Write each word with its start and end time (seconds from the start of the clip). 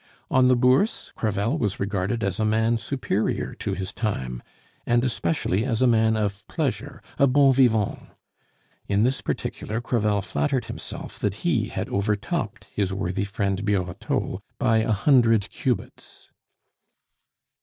On 0.31 0.47
the 0.47 0.55
Bourse 0.55 1.11
Crevel 1.15 1.59
was 1.59 1.79
regarded 1.79 2.23
as 2.23 2.39
a 2.39 2.43
man 2.43 2.77
superior 2.79 3.53
to 3.59 3.75
his 3.75 3.93
time, 3.93 4.41
and 4.83 5.03
especially 5.05 5.63
as 5.63 5.79
a 5.79 5.85
man 5.85 6.17
of 6.17 6.43
pleasure, 6.47 7.03
a 7.19 7.27
bon 7.27 7.53
vivant. 7.53 7.99
In 8.87 9.03
this 9.03 9.21
particular 9.21 9.79
Crevel 9.79 10.23
flattered 10.23 10.65
himself 10.65 11.19
that 11.19 11.45
he 11.45 11.67
had 11.67 11.87
overtopped 11.87 12.65
his 12.73 12.91
worthy 12.91 13.25
friend 13.25 13.63
Birotteau 13.63 14.41
by 14.57 14.77
a 14.79 14.91
hundred 14.91 15.47
cubits. 15.51 16.31